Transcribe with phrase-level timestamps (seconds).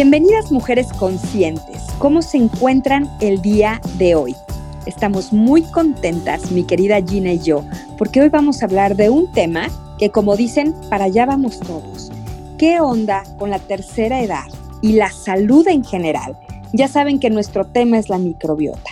[0.00, 1.82] Bienvenidas mujeres conscientes.
[1.98, 4.36] ¿Cómo se encuentran el día de hoy?
[4.86, 7.64] Estamos muy contentas, mi querida Gina y yo,
[7.96, 9.66] porque hoy vamos a hablar de un tema
[9.98, 12.12] que, como dicen, para allá vamos todos.
[12.58, 14.44] ¿Qué onda con la tercera edad
[14.82, 16.38] y la salud en general?
[16.72, 18.90] Ya saben que nuestro tema es la microbiota.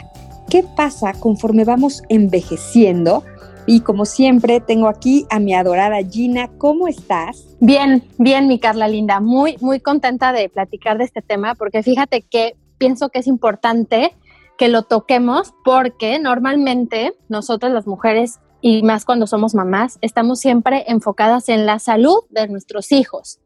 [0.50, 3.22] ¿Qué pasa conforme vamos envejeciendo?
[3.66, 6.48] Y como siempre, tengo aquí a mi adorada Gina.
[6.56, 7.56] ¿Cómo estás?
[7.60, 9.18] Bien, bien, mi Carla linda.
[9.18, 14.14] Muy, muy contenta de platicar de este tema porque fíjate que pienso que es importante
[14.56, 20.84] que lo toquemos porque normalmente nosotras las mujeres y más cuando somos mamás, estamos siempre
[20.86, 23.40] enfocadas en la salud de nuestros hijos.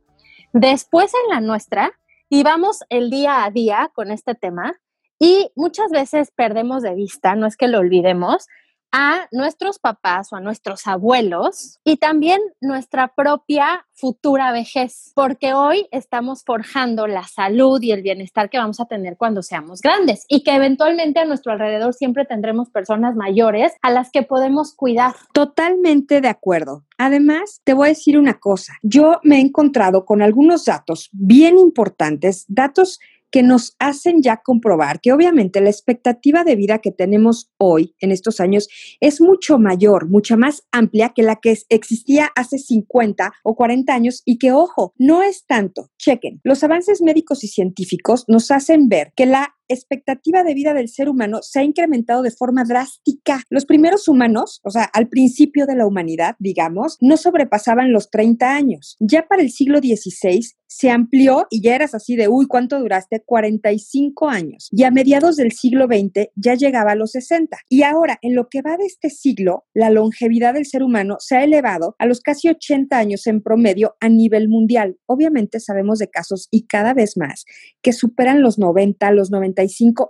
[0.53, 1.93] Después en la nuestra
[2.29, 4.81] y vamos el día a día con este tema
[5.19, 8.47] y muchas veces perdemos de vista, no es que lo olvidemos,
[8.93, 15.87] a nuestros papás o a nuestros abuelos y también nuestra propia futura vejez, porque hoy
[15.91, 20.43] estamos forjando la salud y el bienestar que vamos a tener cuando seamos grandes y
[20.43, 25.15] que eventualmente a nuestro alrededor siempre tendremos personas mayores a las que podemos cuidar.
[25.33, 26.85] Totalmente de acuerdo.
[26.97, 31.59] Además, te voy a decir una cosa, yo me he encontrado con algunos datos bien
[31.59, 32.99] importantes, datos
[33.31, 38.11] que nos hacen ya comprobar que obviamente la expectativa de vida que tenemos hoy en
[38.11, 38.69] estos años
[39.01, 44.23] es mucho mayor, mucha más amplia que la que existía hace 50 o 40 años
[44.25, 45.91] y que, ojo, no es tanto.
[46.01, 50.89] Chequen, los avances médicos y científicos nos hacen ver que la expectativa de vida del
[50.89, 53.43] ser humano se ha incrementado de forma drástica.
[53.51, 58.55] Los primeros humanos, o sea, al principio de la humanidad, digamos, no sobrepasaban los 30
[58.55, 58.97] años.
[58.99, 63.23] Ya para el siglo XVI se amplió y ya eras así de, uy, ¿cuánto duraste?
[63.25, 64.69] 45 años.
[64.71, 67.59] Y a mediados del siglo XX ya llegaba a los 60.
[67.69, 71.37] Y ahora, en lo que va de este siglo, la longevidad del ser humano se
[71.37, 74.97] ha elevado a los casi 80 años en promedio a nivel mundial.
[75.07, 77.45] Obviamente sabemos de casos y cada vez más
[77.83, 79.63] que superan los 90, los 90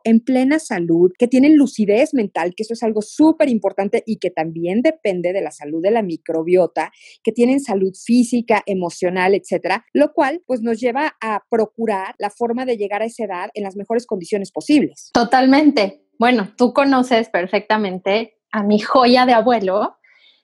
[0.04, 4.30] en plena salud, que tienen lucidez mental, que eso es algo súper importante y que
[4.30, 6.92] también depende de la salud de la microbiota,
[7.22, 12.64] que tienen salud física, emocional, etcétera, lo cual pues nos lleva a procurar la forma
[12.64, 15.10] de llegar a esa edad en las mejores condiciones posibles.
[15.12, 16.04] Totalmente.
[16.18, 19.96] Bueno, tú conoces perfectamente a mi joya de abuelo,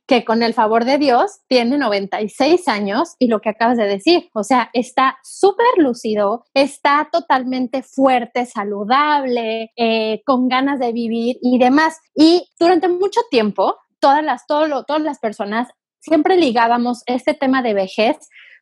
[0.07, 4.29] que con el favor de Dios tiene 96 años y lo que acabas de decir,
[4.35, 11.59] o sea, está súper lúcido, está totalmente fuerte, saludable, eh, con ganas de vivir y
[11.59, 11.99] demás.
[12.15, 15.69] Y durante mucho tiempo, todas las, todas las personas
[15.99, 18.17] siempre ligábamos este tema de vejez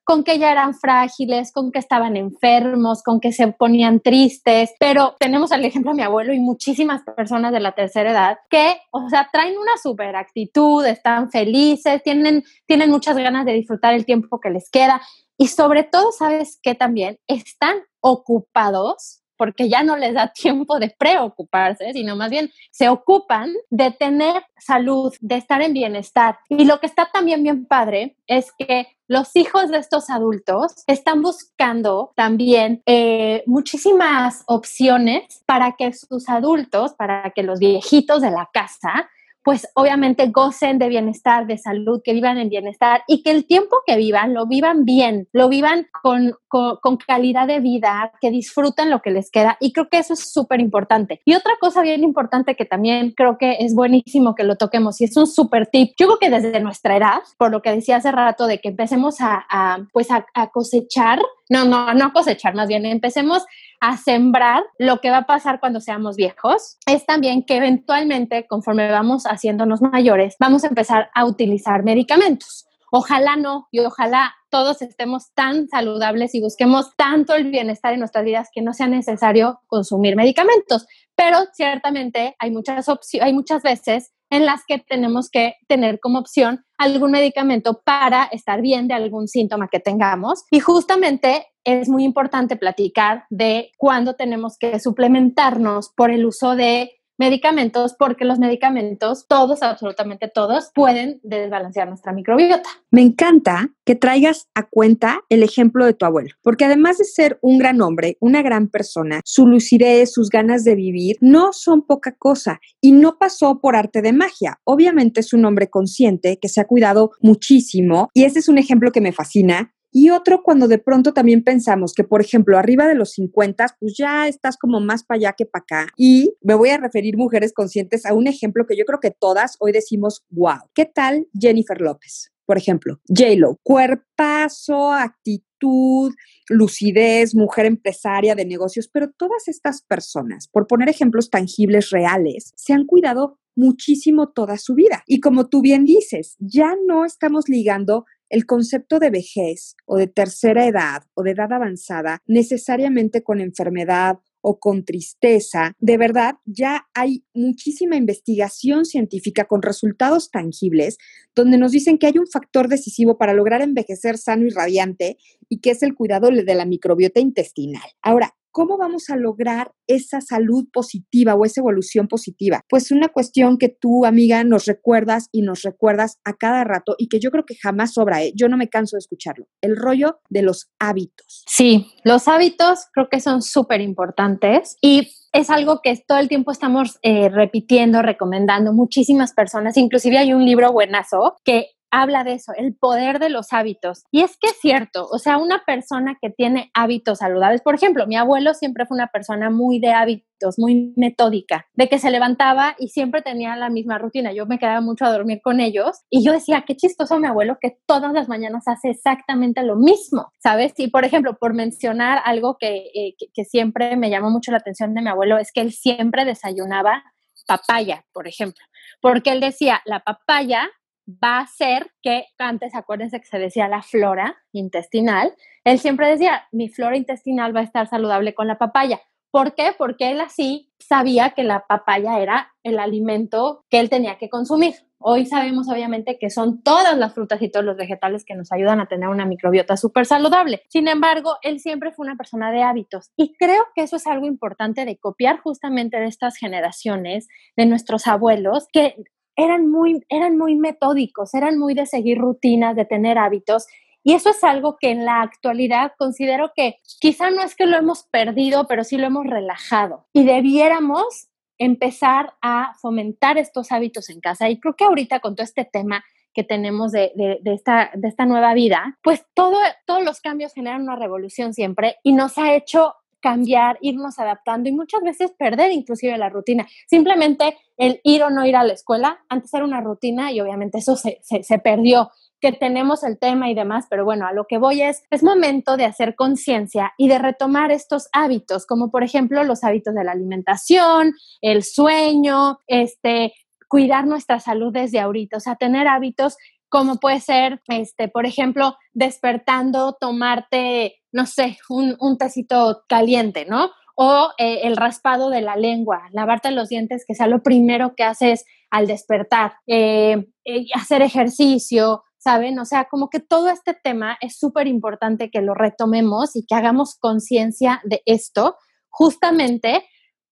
[0.05, 5.17] con que ya eran frágiles, con que estaban enfermos, con que se ponían tristes, pero
[5.19, 9.09] tenemos el ejemplo de mi abuelo y muchísimas personas de la tercera edad que, o
[9.09, 14.41] sea, traen una super actitud, están felices, tienen, tienen muchas ganas de disfrutar el tiempo
[14.41, 15.01] que les queda
[15.37, 17.19] y sobre todo, ¿sabes qué también?
[17.27, 23.53] Están ocupados porque ya no les da tiempo de preocuparse, sino más bien se ocupan
[23.71, 26.39] de tener salud, de estar en bienestar.
[26.49, 31.21] Y lo que está también bien padre es que los hijos de estos adultos están
[31.21, 38.49] buscando también eh, muchísimas opciones para que sus adultos, para que los viejitos de la
[38.53, 39.11] casa
[39.45, 43.77] pues obviamente gocen de bienestar, de salud, que vivan en bienestar y que el tiempo
[43.87, 49.03] que vivan lo vivan bien, lo vivan con, con, calidad de vida, que disfruten lo
[49.03, 51.21] que les queda y creo que eso es súper importante.
[51.27, 55.05] Y otra cosa bien importante que también creo que es buenísimo que lo toquemos y
[55.05, 58.13] es un súper tip, yo creo que desde nuestra edad, por lo que decía hace
[58.13, 59.45] rato de que empecemos a,
[59.93, 61.21] pues a cosechar,
[61.51, 63.45] no, no, no a cosechar, más bien empecemos
[63.85, 68.91] a sembrar lo que va a pasar cuando seamos viejos, es también que eventualmente, conforme
[68.91, 72.67] vamos haciéndonos mayores, vamos a empezar a utilizar medicamentos.
[72.91, 78.25] Ojalá no y ojalá todos estemos tan saludables y busquemos tanto el bienestar en nuestras
[78.25, 80.87] vidas que no sea necesario consumir medicamentos.
[81.15, 82.87] Pero ciertamente hay muchas,
[83.21, 88.61] hay muchas veces en las que tenemos que tener como opción algún medicamento para estar
[88.61, 90.43] bien de algún síntoma que tengamos.
[90.51, 96.91] Y justamente es muy importante platicar de cuándo tenemos que suplementarnos por el uso de
[97.19, 102.69] medicamentos porque los medicamentos, todos, absolutamente todos, pueden desbalancear nuestra microbiota.
[102.91, 107.39] Me encanta que traigas a cuenta el ejemplo de tu abuelo, porque además de ser
[107.43, 112.15] un gran hombre, una gran persona, su lucidez, sus ganas de vivir, no son poca
[112.17, 114.61] cosa y no pasó por arte de magia.
[114.65, 118.91] Obviamente es un hombre consciente que se ha cuidado muchísimo y ese es un ejemplo
[118.93, 122.97] que me fascina y otro cuando de pronto también pensamos que, por ejemplo, arriba de
[122.97, 125.93] los 50, pues ya estás como más para allá que para acá.
[125.97, 129.57] Y me voy a referir, mujeres conscientes, a un ejemplo que yo creo que todas
[129.61, 130.59] hoy decimos, wow.
[130.75, 132.33] ¿Qué tal Jennifer López?
[132.45, 136.13] Por ejemplo, J-Lo, cuerpazo, actitud,
[136.49, 142.73] lucidez, mujer empresaria de negocios, pero todas estas personas, por poner ejemplos tangibles, reales, se
[142.73, 145.05] han cuidado muchísimo toda su vida.
[145.07, 148.05] Y como tú bien dices, ya no estamos ligando
[148.35, 154.19] el concepto de vejez o de tercera edad o de edad avanzada necesariamente con enfermedad
[154.41, 160.99] o con tristeza, de verdad ya hay muchísima investigación científica con resultados tangibles
[161.37, 165.17] donde nos dicen que hay un factor decisivo para lograr envejecer sano y radiante
[165.49, 167.89] y que es el cuidado de la microbiota intestinal.
[168.03, 172.61] Ahora, ¿Cómo vamos a lograr esa salud positiva o esa evolución positiva?
[172.69, 177.09] Pues una cuestión que tú, amiga, nos recuerdas y nos recuerdas a cada rato y
[177.09, 178.33] que yo creo que jamás sobra, ¿eh?
[178.37, 181.43] yo no me canso de escucharlo, el rollo de los hábitos.
[181.49, 186.53] Sí, los hábitos creo que son súper importantes y es algo que todo el tiempo
[186.53, 189.77] estamos eh, repitiendo, recomendando muchísimas personas.
[189.77, 194.03] Inclusive hay un libro buenazo que habla de eso, el poder de los hábitos.
[194.11, 198.07] Y es que es cierto, o sea, una persona que tiene hábitos saludables, por ejemplo,
[198.09, 202.75] mi abuelo siempre fue una persona muy de hábitos, muy metódica, de que se levantaba
[202.81, 204.33] y siempre tenía la misma rutina.
[204.33, 207.59] Yo me quedaba mucho a dormir con ellos y yo decía, qué chistoso mi abuelo
[207.61, 210.73] que todas las mañanas hace exactamente lo mismo, ¿sabes?
[210.79, 214.95] Y por ejemplo, por mencionar algo que, eh, que siempre me llamó mucho la atención
[214.95, 217.05] de mi abuelo, es que él siempre desayunaba
[217.47, 218.65] papaya, por ejemplo,
[219.01, 220.71] porque él decía, la papaya
[221.09, 225.35] va a ser que antes, acuérdense que se decía la flora intestinal,
[225.65, 229.01] él siempre decía, mi flora intestinal va a estar saludable con la papaya.
[229.31, 229.73] ¿Por qué?
[229.77, 234.75] Porque él así sabía que la papaya era el alimento que él tenía que consumir.
[234.99, 238.81] Hoy sabemos obviamente que son todas las frutas y todos los vegetales que nos ayudan
[238.81, 240.63] a tener una microbiota súper saludable.
[240.69, 244.25] Sin embargo, él siempre fue una persona de hábitos y creo que eso es algo
[244.25, 247.27] importante de copiar justamente de estas generaciones,
[247.57, 248.95] de nuestros abuelos, que
[249.37, 253.67] eran muy, eran muy metódicos, eran muy de seguir rutinas, de tener hábitos.
[254.03, 257.77] Y eso es algo que en la actualidad considero que quizá no es que lo
[257.77, 260.07] hemos perdido, pero sí lo hemos relajado.
[260.13, 261.29] Y debiéramos
[261.59, 264.49] empezar a fomentar estos hábitos en casa.
[264.51, 266.05] Y creo que ahorita con todo este tema
[266.35, 267.13] que tenemos de,
[267.45, 272.13] esta, de esta nueva vida, pues todo, todos los cambios generan una revolución siempre y
[272.13, 276.67] nos ha hecho cambiar, irnos adaptando y muchas veces perder inclusive la rutina.
[276.87, 280.77] Simplemente el ir o no ir a la escuela, antes era una rutina y obviamente
[280.77, 284.59] eso se, se, perdió que tenemos el tema y demás, pero bueno, a lo que
[284.59, 289.43] voy es, es momento de hacer conciencia y de retomar estos hábitos, como por ejemplo
[289.43, 293.33] los hábitos de la alimentación, el sueño, este,
[293.69, 296.37] cuidar nuestra salud desde ahorita, o sea, tener hábitos
[296.69, 303.71] como puede ser, este, por ejemplo, despertando, tomarte, no sé, un, un tecito caliente, ¿no?
[303.97, 308.03] O eh, el raspado de la lengua, lavarte los dientes, que sea lo primero que
[308.03, 312.59] haces al despertar, eh, eh, hacer ejercicio, ¿saben?
[312.59, 316.57] O sea, como que todo este tema es súper importante que lo retomemos y que
[316.57, 318.57] hagamos conciencia de esto,
[318.89, 319.85] justamente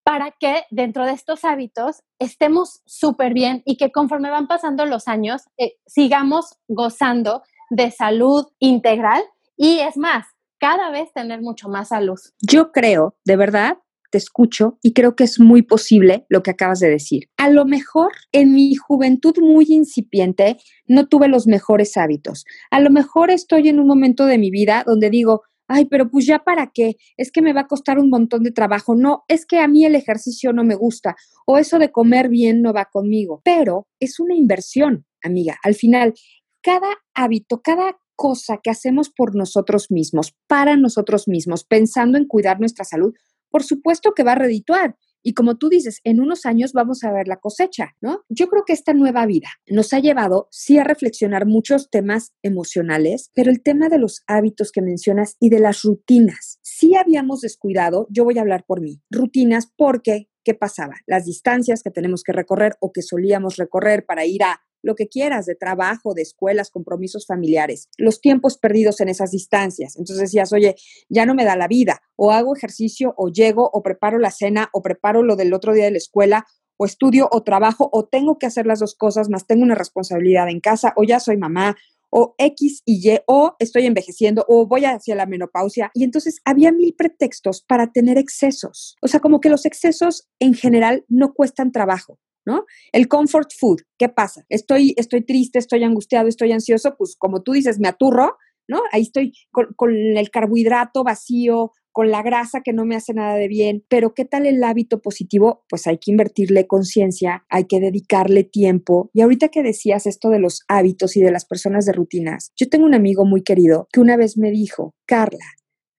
[0.05, 5.09] para que dentro de estos hábitos estemos súper bien y que conforme van pasando los
[5.09, 9.23] años eh, sigamos gozando de salud integral
[9.57, 10.27] y es más,
[10.59, 12.19] cada vez tener mucho más salud.
[12.41, 13.79] Yo creo, de verdad,
[14.13, 17.31] te escucho y creo que es muy posible lo que acabas de decir.
[17.39, 22.45] A lo mejor en mi juventud muy incipiente no tuve los mejores hábitos.
[22.71, 26.27] A lo mejor estoy en un momento de mi vida donde digo, ay, pero pues
[26.27, 29.47] ya para qué, es que me va a costar un montón de trabajo, no, es
[29.47, 32.89] que a mí el ejercicio no me gusta o eso de comer bien no va
[32.93, 35.57] conmigo, pero es una inversión, amiga.
[35.63, 36.15] Al final,
[36.63, 42.61] cada hábito, cada cosa que hacemos por nosotros mismos, para nosotros mismos, pensando en cuidar
[42.61, 43.15] nuestra salud,
[43.51, 44.97] por supuesto que va a redituar.
[45.23, 48.25] Y como tú dices, en unos años vamos a ver la cosecha, ¿no?
[48.29, 53.31] Yo creo que esta nueva vida nos ha llevado, sí, a reflexionar muchos temas emocionales,
[53.35, 58.07] pero el tema de los hábitos que mencionas y de las rutinas, sí habíamos descuidado,
[58.11, 60.95] yo voy a hablar por mí, rutinas porque, ¿qué pasaba?
[61.07, 65.09] Las distancias que tenemos que recorrer o que solíamos recorrer para ir a lo que
[65.09, 69.97] quieras, de trabajo, de escuelas, compromisos familiares, los tiempos perdidos en esas distancias.
[69.97, 70.75] Entonces decías, oye,
[71.09, 74.69] ya no me da la vida, o hago ejercicio, o llego, o preparo la cena,
[74.73, 76.47] o preparo lo del otro día de la escuela,
[76.77, 80.49] o estudio o trabajo o tengo que hacer las dos cosas, más tengo una responsabilidad
[80.49, 81.77] en casa o ya soy mamá
[82.13, 85.91] o X y Y, o estoy envejeciendo, o voy hacia la menopausia.
[85.95, 88.97] Y entonces había mil pretextos para tener excesos.
[89.01, 92.19] O sea, como que los excesos en general no cuestan trabajo.
[92.45, 92.65] ¿No?
[92.93, 94.45] El comfort food, ¿qué pasa?
[94.49, 98.81] Estoy, estoy triste, estoy angustiado, estoy ansioso, pues como tú dices, me aturro, ¿no?
[98.91, 103.37] Ahí estoy con, con, el carbohidrato vacío, con la grasa que no me hace nada
[103.37, 105.65] de bien, pero ¿qué tal el hábito positivo?
[105.69, 109.11] Pues hay que invertirle conciencia, hay que dedicarle tiempo.
[109.13, 112.69] Y ahorita que decías esto de los hábitos y de las personas de rutinas, yo
[112.69, 115.45] tengo un amigo muy querido que una vez me dijo, Carla,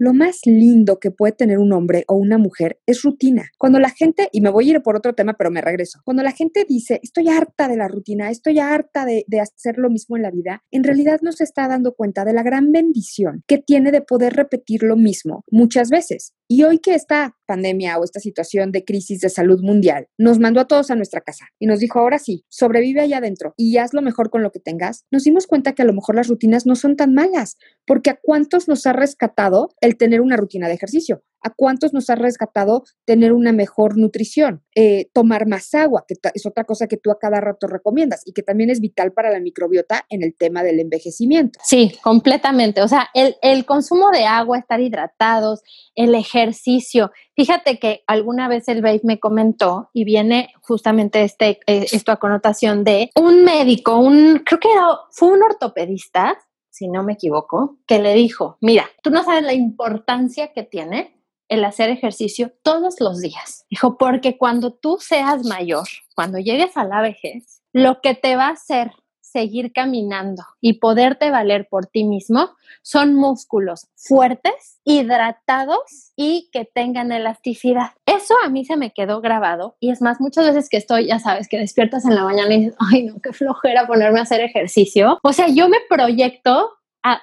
[0.03, 3.49] lo más lindo que puede tener un hombre o una mujer es rutina.
[3.57, 6.23] Cuando la gente, y me voy a ir por otro tema, pero me regreso, cuando
[6.23, 10.17] la gente dice, estoy harta de la rutina, estoy harta de, de, hacer lo mismo
[10.17, 13.59] en la vida, en realidad no se está dando cuenta de la gran bendición que
[13.59, 16.33] tiene de poder repetir lo mismo muchas veces.
[16.47, 20.59] Y hoy que esta pandemia o esta situación de crisis de salud mundial nos mandó
[20.59, 23.93] a todos a nuestra casa y nos dijo, ahora sí, sobrevive allá adentro y haz
[23.93, 26.65] lo mejor con lo que tengas, nos dimos cuenta que a lo mejor las rutinas
[26.65, 30.73] no son tan malas, porque a cuántos nos ha rescatado el tener una rutina de
[30.73, 31.23] ejercicio.
[31.43, 34.63] ¿A cuántos nos ha rescatado tener una mejor nutrición?
[34.75, 38.33] Eh, tomar más agua, que es otra cosa que tú a cada rato recomiendas y
[38.33, 41.59] que también es vital para la microbiota en el tema del envejecimiento.
[41.63, 42.81] Sí, completamente.
[42.81, 45.61] O sea, el, consumo de agua, estar hidratados,
[45.95, 47.11] el ejercicio.
[47.35, 52.17] Fíjate que alguna vez el Babe me comentó y viene justamente este, eh, esto a
[52.17, 56.37] connotación de un médico, un, creo que era, fue un ortopedista,
[56.69, 61.22] si no me equivoco, que le dijo, mira, tú no sabes la importancia que tiene
[61.49, 63.65] el hacer ejercicio todos los días.
[63.69, 68.47] Dijo, porque cuando tú seas mayor, cuando llegues a la vejez, lo que te va
[68.47, 68.91] a hacer
[69.33, 72.51] seguir caminando y poderte valer por ti mismo
[72.83, 77.93] son músculos fuertes, hidratados y que tengan elasticidad.
[78.05, 81.17] Eso a mí se me quedó grabado y es más, muchas veces que estoy, ya
[81.17, 84.41] sabes, que despiertas en la mañana y dices, ay no, qué flojera ponerme a hacer
[84.41, 85.17] ejercicio.
[85.23, 86.71] O sea, yo me proyecto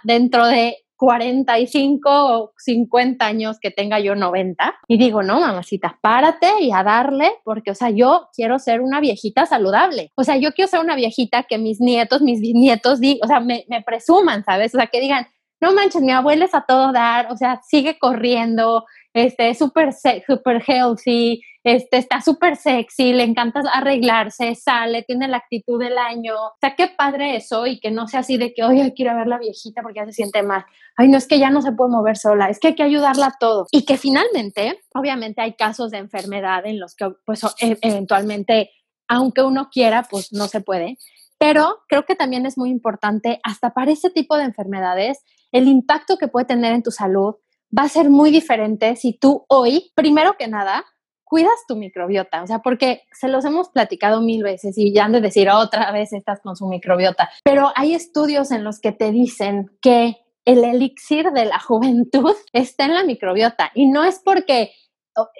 [0.02, 6.60] dentro de 45 o 50 años que tenga yo 90 y digo, no, mamacita, párate
[6.60, 10.12] y a darle, porque, o sea, yo quiero ser una viejita saludable.
[10.14, 13.64] O sea, yo quiero ser una viejita que mis nietos, mis bisnietos, o sea, me,
[13.70, 14.74] me presuman, ¿sabes?
[14.74, 15.26] O sea, que digan,
[15.58, 20.62] no manches, mi abuela es a todo dar, o sea, sigue corriendo, este, súper super
[20.66, 26.34] healthy, este, está súper sexy, le encanta arreglarse, sale, tiene la actitud del año.
[26.34, 29.26] O sea, qué padre eso y que no sea así de que, oye, quiero ver
[29.26, 30.64] la viejita porque ya se siente mal.
[30.96, 33.26] Ay, no es que ya no se puede mover sola, es que hay que ayudarla
[33.26, 33.66] a todo.
[33.72, 38.70] Y que finalmente, obviamente hay casos de enfermedad en los que, pues, e, eventualmente,
[39.08, 40.96] aunque uno quiera, pues no se puede.
[41.38, 46.16] Pero creo que también es muy importante, hasta para ese tipo de enfermedades, el impacto
[46.16, 47.34] que puede tener en tu salud
[47.76, 50.84] va a ser muy diferente si tú hoy, primero que nada,
[51.24, 55.12] cuidas tu microbiota, o sea, porque se los hemos platicado mil veces y ya han
[55.12, 59.12] de decir otra vez estás con su microbiota, pero hay estudios en los que te
[59.12, 64.72] dicen que el elixir de la juventud está en la microbiota y no es porque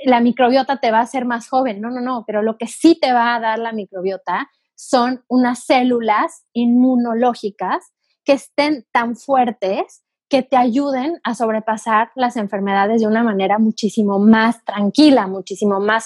[0.04, 2.98] la microbiota te va a hacer más joven, no, no, no, pero lo que sí
[3.00, 7.92] te va a dar la microbiota son unas células inmunológicas
[8.24, 14.20] que estén tan fuertes que te ayuden a sobrepasar las enfermedades de una manera muchísimo
[14.20, 16.04] más tranquila, muchísimo más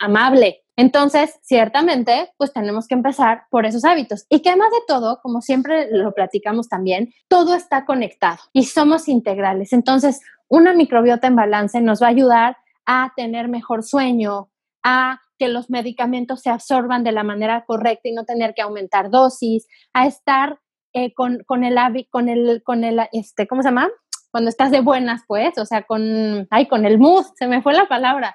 [0.00, 0.64] amable.
[0.76, 4.26] Entonces, ciertamente, pues tenemos que empezar por esos hábitos.
[4.30, 9.08] Y que además de todo, como siempre lo platicamos también, todo está conectado y somos
[9.08, 9.72] integrales.
[9.74, 12.56] Entonces, una microbiota en balance nos va a ayudar
[12.86, 14.48] a tener mejor sueño,
[14.82, 19.10] a que los medicamentos se absorban de la manera correcta y no tener que aumentar
[19.10, 20.60] dosis, a estar
[20.96, 21.76] eh, con, con, el
[22.10, 23.90] con el, con el, este, ¿cómo se llama?
[24.30, 27.74] Cuando estás de buenas, pues, o sea, con, ay, con el mood, se me fue
[27.74, 28.34] la palabra,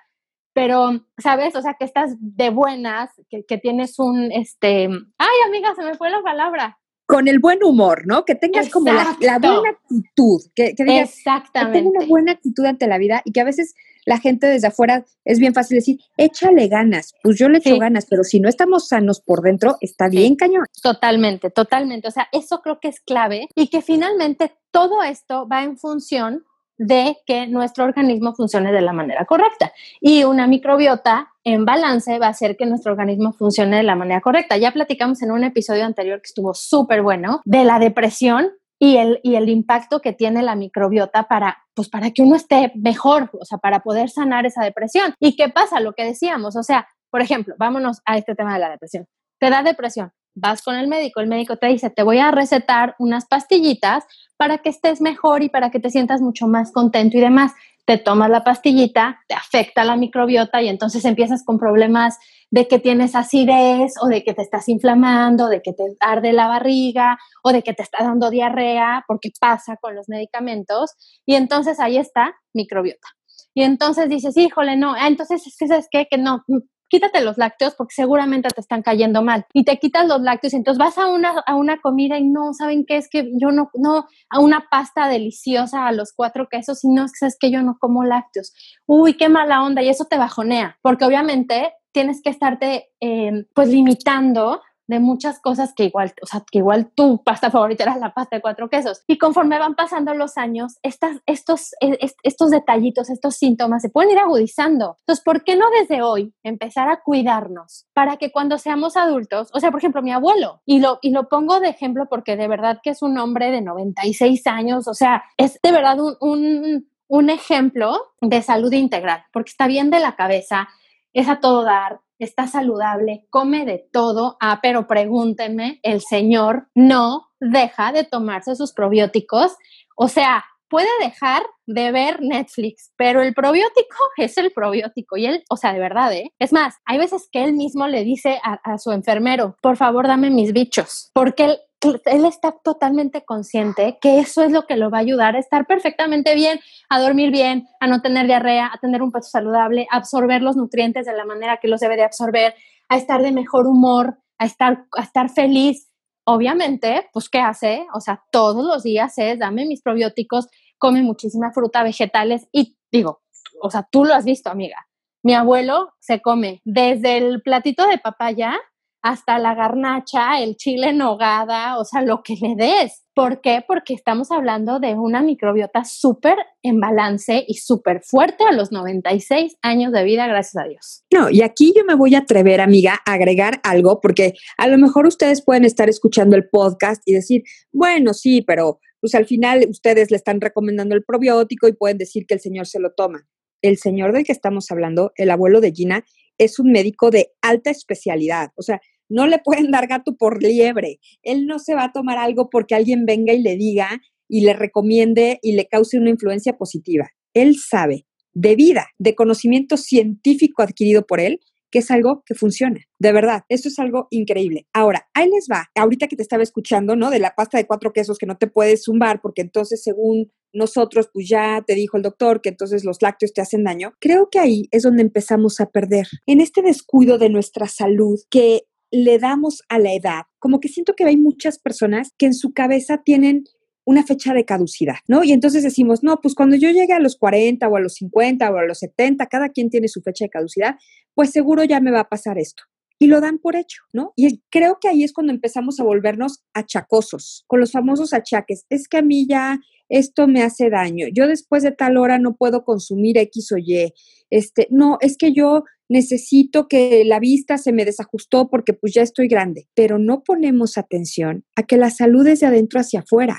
[0.53, 1.55] pero, ¿sabes?
[1.55, 5.95] O sea, que estás de buenas, que, que tienes un, este, ay, amiga, se me
[5.95, 6.77] fue la palabra,
[7.07, 8.25] con el buen humor, ¿no?
[8.25, 11.79] Que tengas como la, buena actitud, que, que digas, Exactamente.
[11.79, 13.73] que tengas una buena actitud ante la vida y que a veces
[14.05, 17.13] la gente desde afuera es bien fácil decir, échale ganas.
[17.23, 20.65] Pues yo le echo ganas, pero si no estamos sanos por dentro, está bien cañón.
[20.81, 22.07] Totalmente, totalmente.
[22.07, 26.43] O sea, eso creo que es clave y que finalmente todo esto va en función
[26.77, 29.71] de que nuestro organismo funcione de la manera correcta.
[29.99, 34.19] Y una microbiota en balance va a hacer que nuestro organismo funcione de la manera
[34.21, 34.57] correcta.
[34.57, 38.51] Ya platicamos en un episodio anterior que estuvo súper bueno de la depresión
[38.83, 42.71] y el, y el impacto que tiene la microbiota para, pues para que uno esté
[42.73, 45.13] mejor, o sea, para poder sanar esa depresión.
[45.19, 45.79] ¿Y qué pasa?
[45.79, 49.05] Lo que decíamos, o sea, por ejemplo, vámonos a este tema de la depresión.
[49.39, 52.95] Te da depresión, vas con el médico, el médico te dice, te voy a recetar
[52.97, 54.03] unas pastillitas
[54.35, 57.53] para que estés mejor y para que te sientas mucho más contento y demás.
[57.85, 62.17] Te tomas la pastillita, te afecta la microbiota y entonces empiezas con problemas
[62.49, 66.47] de que tienes acidez o de que te estás inflamando, de que te arde la
[66.47, 70.91] barriga o de que te está dando diarrea, porque pasa con los medicamentos.
[71.25, 73.07] Y entonces ahí está microbiota.
[73.53, 76.43] Y entonces dices, híjole, no, ah, entonces es que sabes qué, que no,
[76.91, 79.45] quítate los lácteos porque seguramente te están cayendo mal.
[79.53, 82.53] Y te quitas los lácteos y entonces vas a una, a una comida y no,
[82.53, 82.97] ¿saben qué?
[82.97, 87.05] Es que yo no, no, a una pasta deliciosa a los cuatro quesos y no,
[87.05, 88.53] es que, yo no como lácteos.
[88.85, 93.69] Uy, qué mala onda y eso te bajonea, porque obviamente tienes que estarte eh, pues
[93.69, 98.13] limitando de muchas cosas que igual, o sea, que igual tu pasta favorita era la
[98.13, 99.01] pasta de cuatro quesos.
[99.07, 104.11] Y conforme van pasando los años, estas, estos, e, estos detallitos, estos síntomas se pueden
[104.11, 104.97] ir agudizando.
[104.99, 109.59] Entonces, ¿por qué no desde hoy empezar a cuidarnos para que cuando seamos adultos, o
[109.59, 112.79] sea, por ejemplo, mi abuelo, y lo, y lo pongo de ejemplo porque de verdad
[112.83, 117.29] que es un hombre de 96 años, o sea, es de verdad un, un, un
[117.29, 120.67] ejemplo de salud integral, porque está bien de la cabeza,
[121.13, 124.37] es a todo dar, está saludable, come de todo.
[124.39, 129.55] Ah, pero pregúntenme, el señor no deja de tomarse sus probióticos.
[129.95, 135.43] O sea, puede dejar de ver Netflix, pero el probiótico es el probiótico y él,
[135.49, 136.31] o sea, de verdad, ¿eh?
[136.39, 140.07] Es más, hay veces que él mismo le dice a, a su enfermero, por favor,
[140.07, 144.89] dame mis bichos, porque él él está totalmente consciente que eso es lo que lo
[144.89, 146.59] va a ayudar a estar perfectamente bien,
[146.89, 150.55] a dormir bien, a no tener diarrea, a tener un peso saludable, a absorber los
[150.55, 152.53] nutrientes de la manera que los debe de absorber,
[152.89, 155.89] a estar de mejor humor, a estar, a estar feliz.
[156.23, 157.87] Obviamente, pues, ¿qué hace?
[157.93, 160.47] O sea, todos los días es, dame mis probióticos,
[160.77, 163.21] come muchísima fruta, vegetales y digo,
[163.61, 164.87] o sea, tú lo has visto, amiga.
[165.23, 168.59] Mi abuelo se come desde el platito de papaya
[169.01, 173.03] hasta la garnacha, el chile en nogada, o sea, lo que le des.
[173.13, 173.63] ¿Por qué?
[173.67, 179.57] Porque estamos hablando de una microbiota súper en balance y súper fuerte a los 96
[179.61, 181.03] años de vida, gracias a Dios.
[181.11, 184.77] No, y aquí yo me voy a atrever, amiga, a agregar algo, porque a lo
[184.77, 189.65] mejor ustedes pueden estar escuchando el podcast y decir, bueno, sí, pero pues al final
[189.69, 193.27] ustedes le están recomendando el probiótico y pueden decir que el señor se lo toma.
[193.63, 196.05] El señor del que estamos hablando, el abuelo de Gina,
[196.37, 198.51] es un médico de alta especialidad.
[198.55, 200.99] O sea, no le pueden dar gato por liebre.
[201.21, 204.53] Él no se va a tomar algo porque alguien venga y le diga y le
[204.53, 207.09] recomiende y le cause una influencia positiva.
[207.33, 212.79] Él sabe de vida, de conocimiento científico adquirido por él, que es algo que funciona.
[212.99, 214.67] De verdad, eso es algo increíble.
[214.73, 215.69] Ahora, ahí les va.
[215.75, 217.09] Ahorita que te estaba escuchando, ¿no?
[217.09, 221.09] De la pasta de cuatro quesos que no te puedes zumbar porque entonces según nosotros,
[221.13, 223.93] pues ya te dijo el doctor que entonces los lácteos te hacen daño.
[223.99, 226.07] Creo que ahí es donde empezamos a perder.
[226.25, 230.93] En este descuido de nuestra salud que le damos a la edad, como que siento
[230.95, 233.45] que hay muchas personas que en su cabeza tienen
[233.85, 235.23] una fecha de caducidad, ¿no?
[235.23, 238.51] Y entonces decimos, no, pues cuando yo llegue a los 40 o a los 50
[238.51, 240.75] o a los 70, cada quien tiene su fecha de caducidad,
[241.15, 242.63] pues seguro ya me va a pasar esto.
[242.99, 244.13] Y lo dan por hecho, ¿no?
[244.15, 248.65] Y creo que ahí es cuando empezamos a volvernos achacosos, con los famosos achaques.
[248.69, 251.07] Es que a mí ya esto me hace daño.
[251.11, 253.91] Yo después de tal hora no puedo consumir X o Y.
[254.29, 259.01] Este, no, es que yo necesito que la vista se me desajustó porque pues ya
[259.01, 263.37] estoy grande, pero no ponemos atención a que la salud es de adentro hacia afuera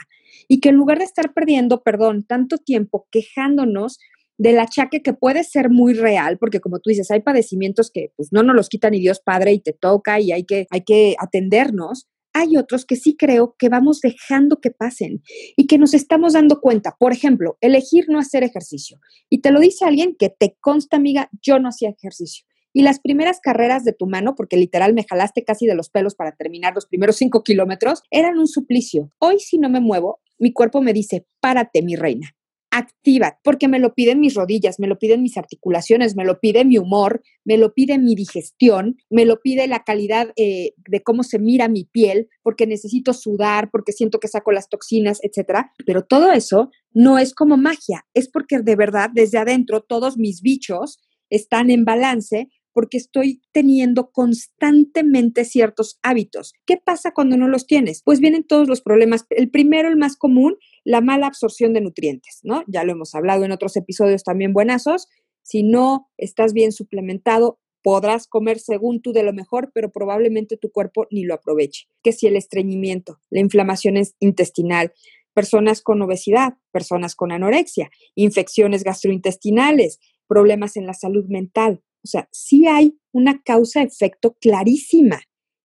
[0.48, 3.98] y que en lugar de estar perdiendo, perdón, tanto tiempo quejándonos
[4.36, 8.28] del achaque que puede ser muy real, porque como tú dices, hay padecimientos que pues
[8.32, 11.16] no nos los quita ni Dios Padre y te toca y hay que, hay que
[11.18, 15.22] atendernos, hay otros que sí creo que vamos dejando que pasen
[15.56, 16.96] y que nos estamos dando cuenta.
[16.98, 18.98] Por ejemplo, elegir no hacer ejercicio.
[19.28, 22.46] Y te lo dice alguien que te consta, amiga, yo no hacía ejercicio.
[22.74, 26.14] Y las primeras carreras de tu mano, porque literal me jalaste casi de los pelos
[26.14, 29.10] para terminar los primeros cinco kilómetros, eran un suplicio.
[29.18, 32.34] Hoy si no me muevo, mi cuerpo me dice, párate, mi reina
[32.72, 36.64] activa, porque me lo piden mis rodillas, me lo piden mis articulaciones, me lo pide
[36.64, 41.22] mi humor, me lo pide mi digestión, me lo pide la calidad eh, de cómo
[41.22, 45.70] se mira mi piel, porque necesito sudar, porque siento que saco las toxinas, etcétera.
[45.86, 50.40] Pero todo eso no es como magia, es porque de verdad desde adentro todos mis
[50.40, 56.54] bichos están en balance porque estoy teniendo constantemente ciertos hábitos.
[56.66, 58.02] ¿Qué pasa cuando no los tienes?
[58.02, 59.26] Pues vienen todos los problemas.
[59.30, 62.64] El primero, el más común, la mala absorción de nutrientes, ¿no?
[62.66, 65.08] Ya lo hemos hablado en otros episodios también buenazos.
[65.42, 70.70] Si no estás bien suplementado, podrás comer según tú de lo mejor, pero probablemente tu
[70.70, 71.88] cuerpo ni lo aproveche.
[72.02, 74.92] Que si el estreñimiento, la inflamación intestinal,
[75.34, 82.28] personas con obesidad, personas con anorexia, infecciones gastrointestinales, problemas en la salud mental, o sea,
[82.32, 85.20] sí hay una causa-efecto clarísima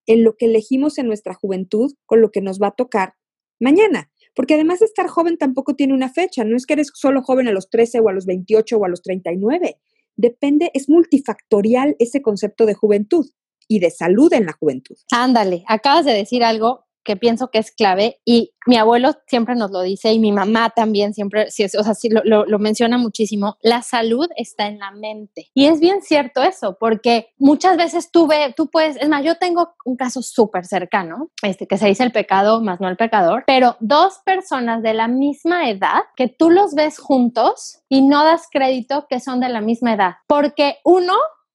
[0.06, 3.16] en lo que elegimos en nuestra juventud con lo que nos va a tocar
[3.60, 4.12] mañana.
[4.38, 7.48] Porque además de estar joven tampoco tiene una fecha, no es que eres solo joven
[7.48, 9.80] a los 13 o a los 28 o a los 39.
[10.16, 13.26] Depende, es multifactorial ese concepto de juventud
[13.68, 14.96] y de salud en la juventud.
[15.12, 19.72] Ándale, acabas de decir algo que pienso que es clave y mi abuelo siempre nos
[19.72, 23.82] lo dice y mi mamá también siempre, o sea, sí, lo, lo, menciona muchísimo, la
[23.82, 25.50] salud está en la mente.
[25.54, 29.36] Y es bien cierto eso, porque muchas veces tú, ve, tú puedes, es más, yo
[29.36, 33.46] tengo un caso súper cercano, este, que se dice el pecado más no el pecador,
[33.48, 38.48] pero dos personas de la misma edad que tú los ves juntos y no das
[38.52, 41.14] crédito que son de la misma edad, porque uno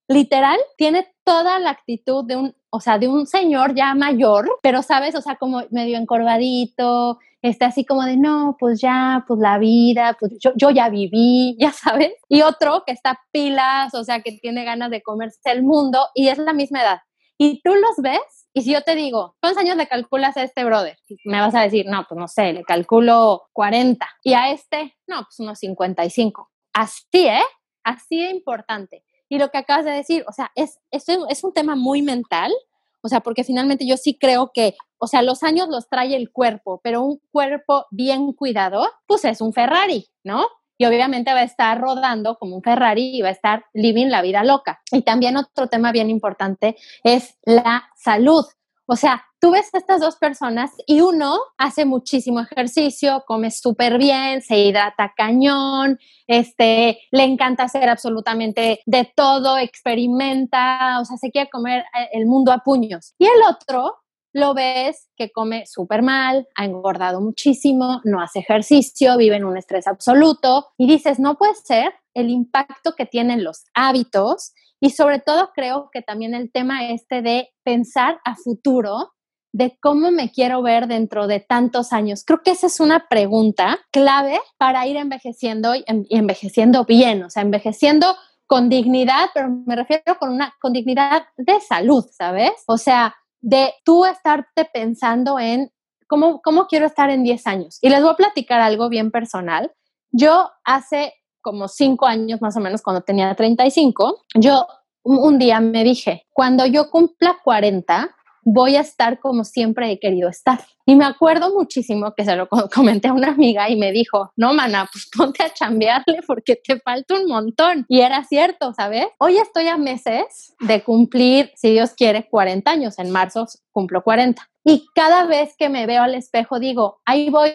[0.08, 4.80] literal tiene toda la actitud de un o sea, de un señor ya mayor, pero
[4.82, 9.58] sabes, o sea, como medio encorvadito, este así como de, no, pues ya, pues la
[9.58, 12.14] vida, pues yo, yo ya viví, ya sabes.
[12.30, 16.28] Y otro que está pilas, o sea, que tiene ganas de comerse el mundo y
[16.28, 17.00] es la misma edad.
[17.36, 20.64] Y tú los ves y si yo te digo, ¿cuántos años le calculas a este
[20.64, 20.96] brother?
[21.26, 24.08] Me vas a decir, no, pues no sé, le calculo 40.
[24.22, 26.50] Y a este, no, pues unos 55.
[26.72, 27.42] Así, ¿eh?
[27.84, 29.04] Así de importante.
[29.32, 32.52] Y lo que acabas de decir, o sea, es, esto es un tema muy mental,
[33.00, 36.30] o sea, porque finalmente yo sí creo que, o sea, los años los trae el
[36.30, 40.44] cuerpo, pero un cuerpo bien cuidado, pues es un Ferrari, ¿no?
[40.76, 44.20] Y obviamente va a estar rodando como un Ferrari y va a estar living la
[44.20, 44.82] vida loca.
[44.90, 48.44] Y también otro tema bien importante es la salud.
[48.92, 53.96] O sea, tú ves a estas dos personas y uno hace muchísimo ejercicio, come súper
[53.96, 61.30] bien, se hidrata cañón, este, le encanta hacer absolutamente de todo, experimenta, o sea, se
[61.30, 63.14] quiere comer eh, el mundo a puños.
[63.18, 63.96] Y el otro
[64.34, 69.56] lo ves que come súper mal, ha engordado muchísimo, no hace ejercicio, vive en un
[69.56, 74.52] estrés absoluto y dices, no puede ser el impacto que tienen los hábitos
[74.82, 79.12] y sobre todo creo que también el tema este de pensar a futuro
[79.52, 82.24] de cómo me quiero ver dentro de tantos años?
[82.26, 87.42] Creo que esa es una pregunta clave para ir envejeciendo y envejeciendo bien, o sea,
[87.42, 88.16] envejeciendo
[88.48, 92.50] con dignidad, pero me refiero con una con dignidad de salud, ¿sabes?
[92.66, 95.70] O sea, de tú estarte pensando en
[96.08, 97.78] cómo, cómo quiero estar en 10 años.
[97.80, 99.70] Y les voy a platicar algo bien personal.
[100.10, 104.66] Yo hace como 5 años más o menos, cuando tenía 35, yo
[105.04, 110.28] un día me dije, cuando yo cumpla 40, voy a estar como siempre he querido
[110.28, 110.60] estar.
[110.84, 114.52] Y me acuerdo muchísimo que se lo comenté a una amiga y me dijo, no,
[114.52, 117.86] mana, pues ponte a chambearle porque te falta un montón.
[117.88, 119.06] Y era cierto, ¿sabes?
[119.18, 122.98] Hoy estoy a meses de cumplir, si Dios quiere, 40 años.
[122.98, 124.42] En marzo cumplo 40.
[124.64, 127.52] Y cada vez que me veo al espejo digo, ahí voy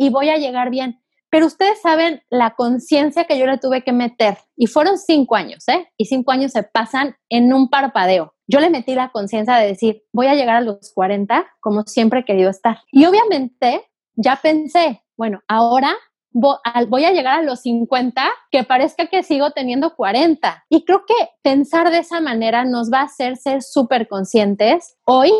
[0.00, 1.00] y voy a llegar bien.
[1.30, 4.38] Pero ustedes saben la conciencia que yo le tuve que meter.
[4.56, 5.88] Y fueron cinco años, ¿eh?
[5.96, 10.02] Y cinco años se pasan en un parpadeo yo le metí la conciencia de decir,
[10.12, 12.78] voy a llegar a los 40 como siempre he querido estar.
[12.90, 13.86] Y obviamente
[14.16, 15.94] ya pensé, bueno, ahora
[16.30, 20.64] voy a llegar a los 50 que parezca que sigo teniendo 40.
[20.70, 25.30] Y creo que pensar de esa manera nos va a hacer ser súper conscientes hoy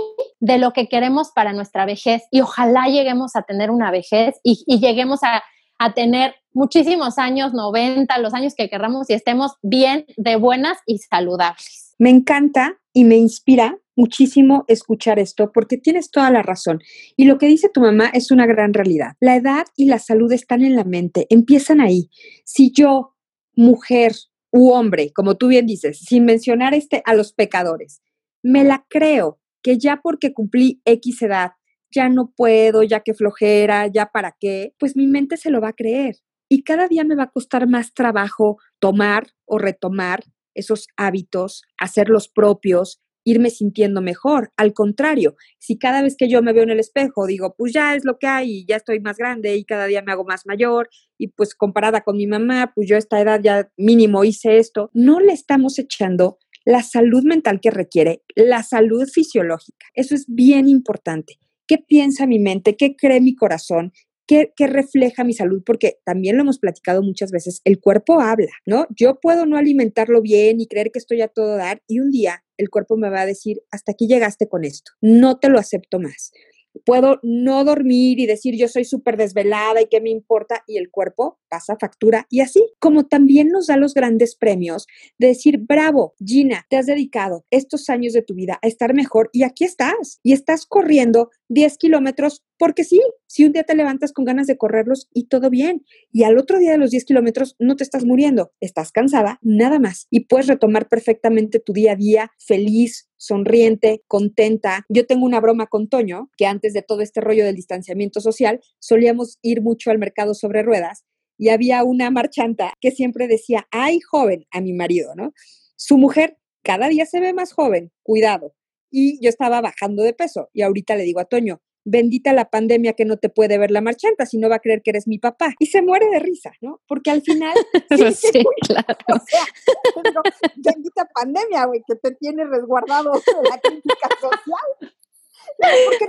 [0.40, 4.78] de lo que queremos para nuestra vejez y ojalá lleguemos a tener una vejez y,
[4.80, 5.42] lleguemos a,
[5.78, 10.98] a tener muchísimos años, 90, los años que querramos y estemos bien, de buenas y
[10.98, 11.94] saludables.
[11.98, 16.80] Me encanta y me inspira muchísimo escuchar esto porque tienes toda la razón.
[17.16, 19.16] Y lo que dice tu mamá es una gran realidad.
[19.20, 22.08] La edad y la salud están en la mente, empiezan ahí.
[22.44, 23.14] Si yo,
[23.54, 24.12] mujer
[24.52, 28.00] u hombre, como tú bien dices, sin mencionar este a los pecadores,
[28.42, 31.52] me la creo que ya porque cumplí X edad,
[31.90, 35.68] ya no puedo, ya que flojera, ya para qué, pues mi mente se lo va
[35.68, 36.16] a creer.
[36.48, 40.24] Y cada día me va a costar más trabajo tomar o retomar
[40.54, 44.52] esos hábitos, hacerlos propios, irme sintiendo mejor.
[44.56, 47.94] Al contrario, si cada vez que yo me veo en el espejo digo, pues ya
[47.94, 50.88] es lo que hay ya estoy más grande y cada día me hago más mayor
[51.18, 54.90] y pues comparada con mi mamá, pues yo a esta edad ya mínimo hice esto,
[54.94, 59.86] no le estamos echando la salud mental que requiere, la salud fisiológica.
[59.94, 61.38] Eso es bien importante.
[61.68, 62.76] ¿Qué piensa mi mente?
[62.76, 63.92] ¿Qué cree mi corazón?
[64.26, 65.62] ¿Qué, refleja mi salud?
[65.64, 68.86] Porque también lo hemos platicado muchas veces, el cuerpo habla, ¿no?
[68.90, 72.44] Yo puedo no alimentarlo bien y creer que estoy a todo dar y un día
[72.58, 75.98] el cuerpo me va a decir, hasta aquí llegaste con esto, no te lo acepto
[76.00, 76.32] más
[76.78, 80.90] puedo no dormir y decir yo soy súper desvelada y qué me importa y el
[80.90, 84.86] cuerpo pasa factura y así como también nos da los grandes premios
[85.18, 89.30] de decir bravo Gina te has dedicado estos años de tu vida a estar mejor
[89.32, 94.12] y aquí estás y estás corriendo 10 kilómetros Porque sí, si un día te levantas
[94.12, 97.54] con ganas de correrlos y todo bien, y al otro día de los 10 kilómetros
[97.58, 101.96] no te estás muriendo, estás cansada, nada más, y puedes retomar perfectamente tu día a
[101.96, 104.84] día feliz, sonriente, contenta.
[104.88, 108.60] Yo tengo una broma con Toño, que antes de todo este rollo del distanciamiento social,
[108.80, 111.04] solíamos ir mucho al mercado sobre ruedas
[111.38, 115.32] y había una marchanta que siempre decía, ay joven, a mi marido, ¿no?
[115.76, 118.54] Su mujer cada día se ve más joven, cuidado.
[118.90, 122.92] Y yo estaba bajando de peso y ahorita le digo a Toño, bendita la pandemia
[122.92, 125.18] que no te puede ver la marchanta, si no va a creer que eres mi
[125.18, 125.54] papá.
[125.58, 126.80] Y se muere de risa, ¿no?
[126.86, 127.54] Porque al final...
[128.14, 128.96] sí, claro.
[129.08, 130.22] O sea,
[130.56, 134.92] bendita pandemia, güey, que te tiene resguardado de la crítica social.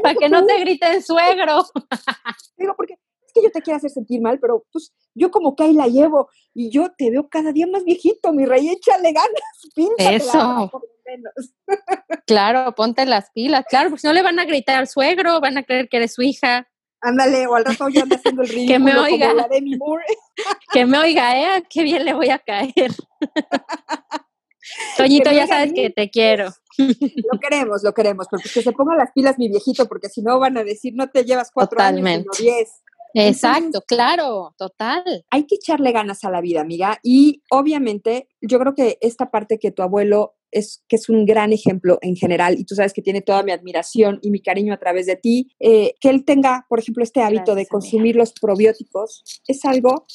[0.03, 1.63] Para que no te griten suegro.
[2.57, 2.95] Digo, porque
[3.39, 6.30] que yo te quiero hacer sentir mal, pero pues yo como que ahí la llevo
[6.54, 10.71] y yo te veo cada día más viejito, mi rey, échale ganas, Eso.
[12.28, 15.63] claro, ponte las pilas, claro, pues no le van a gritar al suegro, van a
[15.63, 16.67] creer que eres su hija.
[17.02, 19.28] Ándale, o al rato ya anda haciendo el ridículo que me oiga.
[19.30, 20.06] como la Demi Moore.
[20.71, 21.63] que me oiga, ¿eh?
[21.69, 22.91] Qué bien le voy a caer.
[24.97, 26.52] Toñito, ya sabes que te quiero.
[26.78, 30.21] Lo queremos, lo queremos, pero pues que se pongan las pilas mi viejito, porque si
[30.21, 32.82] no van a decir, no te llevas cuatro años, sino diez.
[33.13, 35.04] Exacto, claro, total.
[35.30, 37.00] Hay que echarle ganas a la vida, amiga.
[37.04, 41.54] Y obviamente, yo creo que esta parte que tu abuelo es que es un gran
[41.54, 44.80] ejemplo en general y tú sabes que tiene toda mi admiración y mi cariño a
[44.80, 49.24] través de ti, eh, que él tenga, por ejemplo, este hábito de consumir los probióticos,
[49.48, 50.06] es algo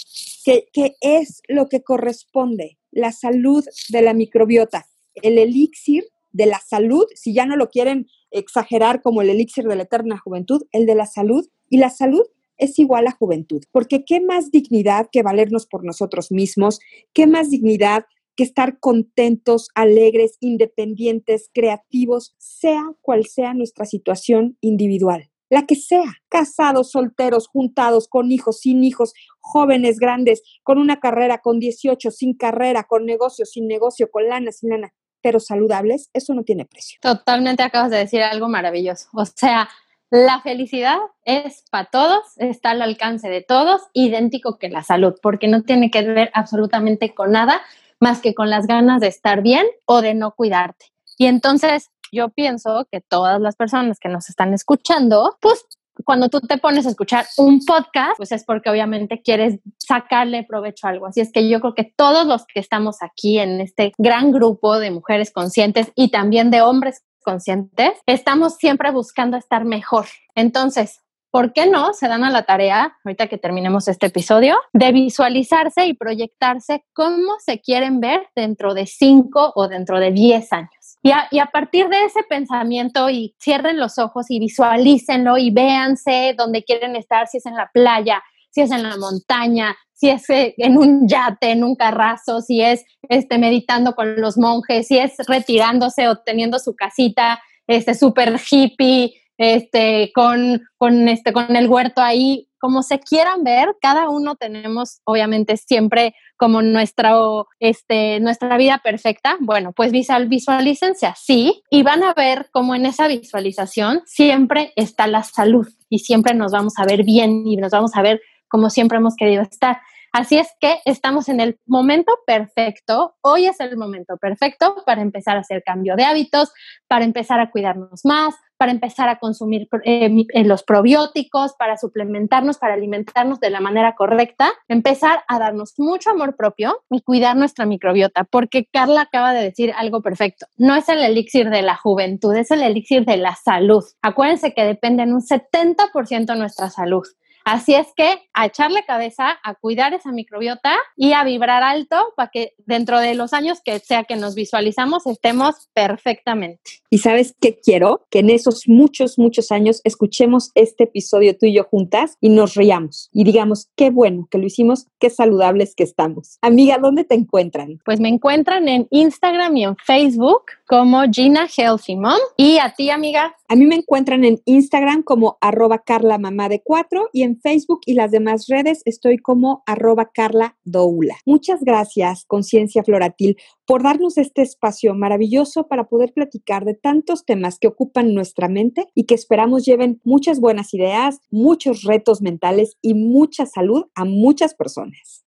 [0.45, 6.59] que, que es lo que corresponde, la salud de la microbiota, el elixir de la
[6.59, 10.85] salud, si ya no lo quieren exagerar como el elixir de la eterna juventud, el
[10.85, 12.25] de la salud y la salud
[12.57, 16.81] es igual a juventud, porque qué más dignidad que valernos por nosotros mismos,
[17.13, 25.31] qué más dignidad que estar contentos, alegres, independientes, creativos, sea cual sea nuestra situación individual,
[25.51, 31.39] la que sea, casados, solteros, juntados, con hijos, sin hijos, jóvenes, grandes, con una carrera,
[31.39, 36.35] con 18, sin carrera, con negocio, sin negocio, con lana, sin lana, pero saludables, eso
[36.35, 36.99] no tiene precio.
[37.01, 39.09] Totalmente acabas de decir algo maravilloso.
[39.15, 39.69] O sea,
[40.15, 45.49] la felicidad es para todos, está al alcance de todos, idéntico que la salud, porque
[45.49, 47.61] no tiene que ver absolutamente con nada
[47.99, 50.87] más que con las ganas de estar bien o de no cuidarte.
[51.19, 55.67] Y entonces yo pienso que todas las personas que nos están escuchando, pues
[56.05, 60.87] cuando tú te pones a escuchar un podcast, pues es porque obviamente quieres sacarle provecho
[60.87, 61.07] a algo.
[61.07, 64.79] Así es que yo creo que todos los que estamos aquí en este gran grupo
[64.79, 70.07] de mujeres conscientes y también de hombres conscientes, estamos siempre buscando estar mejor.
[70.37, 71.01] Entonces,
[71.33, 75.87] ¿por qué no se dan a la tarea, ahorita que terminemos este episodio, de visualizarse
[75.87, 80.99] y proyectarse cómo se quieren ver dentro de cinco o dentro de diez años?
[81.03, 85.51] Y a, y a, partir de ese pensamiento y cierren los ojos y visualícenlo y
[85.51, 90.11] véanse dónde quieren estar, si es en la playa, si es en la montaña, si
[90.11, 94.89] es eh, en un yate, en un carrazo, si es este, meditando con los monjes,
[94.89, 101.57] si es retirándose o teniendo su casita este súper hippie, este, con, con, este, con
[101.57, 107.15] el huerto ahí, como se quieran ver, cada uno tenemos obviamente siempre como nuestra,
[107.59, 109.39] este, nuestra vida perfecta.
[109.41, 115.07] Bueno, pues visual, visualícense así y van a ver cómo en esa visualización siempre está
[115.07, 118.21] la salud y siempre nos vamos a ver bien y nos vamos a ver
[118.55, 119.81] como siempre hemos querido estar.
[120.15, 125.37] Así es que estamos en el momento perfecto, hoy es el momento perfecto para empezar
[125.37, 126.53] a hacer cambio de hábitos,
[126.87, 132.59] para empezar a cuidarnos más, para empezar a consumir eh, eh, los probióticos, para suplementarnos,
[132.59, 137.67] para alimentarnos de la manera correcta, empezar a darnos mucho amor propio y cuidar nuestra
[137.67, 140.47] microbiota, porque Carla acaba de decir algo perfecto.
[140.57, 143.83] No es el elixir de la juventud, es el elixir de la salud.
[144.01, 147.03] Acuérdense que depende en un 70% nuestra salud.
[147.45, 152.31] Así es que a echarle cabeza, a cuidar esa microbiota y a vibrar alto para
[152.31, 156.61] que dentro de los años que sea que nos visualizamos estemos perfectamente.
[156.91, 158.07] Y sabes qué quiero?
[158.11, 162.55] Que en esos muchos, muchos años escuchemos este episodio tú y yo juntas y nos
[162.55, 166.39] riamos y digamos, qué bueno que lo hicimos, qué saludables que estamos.
[166.41, 167.81] Amiga, ¿dónde te encuentran?
[167.85, 172.19] Pues me encuentran en Instagram y en Facebook como Gina Healthy Mom.
[172.37, 173.37] Y a ti, amiga.
[173.49, 177.95] A mí me encuentran en Instagram como arroba Carla Mamá de Cuatro y Facebook y
[177.95, 181.17] las demás redes estoy como arroba Carla Doula.
[181.27, 187.59] Muchas gracias, Conciencia Floratil, por darnos este espacio maravilloso para poder platicar de tantos temas
[187.59, 192.95] que ocupan nuestra mente y que esperamos lleven muchas buenas ideas, muchos retos mentales y
[192.95, 195.23] mucha salud a muchas personas.